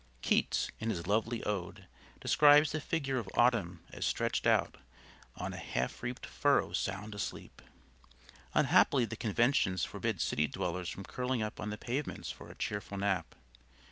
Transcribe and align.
Keats, 0.23 0.71
in 0.79 0.89
his 0.89 1.05
lovely 1.05 1.43
Ode, 1.43 1.85
describes 2.19 2.71
the 2.71 2.81
figure 2.81 3.19
of 3.19 3.29
Autumn 3.35 3.81
as 3.93 4.03
stretched 4.03 4.47
out 4.47 4.77
"on 5.35 5.53
a 5.53 5.57
half 5.57 6.01
reaped 6.01 6.25
furrow 6.25 6.73
sound 6.73 7.13
asleep." 7.13 7.61
Unhappily 8.55 9.05
the 9.05 9.15
conventions 9.15 9.85
forbid 9.85 10.19
city 10.19 10.47
dwellers 10.47 10.89
from 10.89 11.03
curling 11.03 11.43
up 11.43 11.59
on 11.59 11.69
the 11.69 11.77
pavements 11.77 12.31
for 12.31 12.49
a 12.49 12.55
cheerful 12.55 12.97
nap. 12.97 13.35